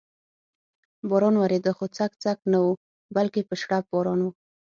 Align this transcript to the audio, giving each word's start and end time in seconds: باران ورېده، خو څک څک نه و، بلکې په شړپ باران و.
باران 1.09 1.35
ورېده، 1.39 1.71
خو 1.77 1.85
څک 1.97 2.11
څک 2.23 2.37
نه 2.51 2.59
و، 2.65 2.67
بلکې 3.15 3.41
په 3.49 3.55
شړپ 3.61 3.83
باران 3.93 4.19
و. 4.23 4.27